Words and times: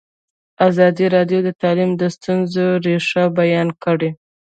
ازادي 0.69 1.05
راډیو 1.15 1.39
د 1.43 1.49
تعلیم 1.61 1.91
د 2.01 2.03
ستونزو 2.15 2.65
رېښه 2.85 3.23
بیان 3.39 3.67
کړې. 3.83 4.09